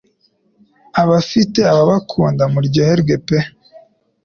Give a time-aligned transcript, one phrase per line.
[1.01, 3.37] abafite ababakunda muryoherwe pe